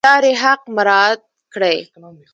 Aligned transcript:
د 0.03 0.05
لارې 0.07 0.31
حق 0.43 0.61
مراعات 0.75 1.21
کړئ 1.53 1.77